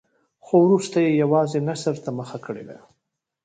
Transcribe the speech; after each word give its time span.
خو 0.45 0.55
وروسته 0.65 0.97
یې 1.05 1.11
یوازې 1.23 1.59
نثر 1.67 1.95
ته 2.03 2.09
مخه 2.19 2.37
کړې 2.45 2.63
ده. 2.69 2.77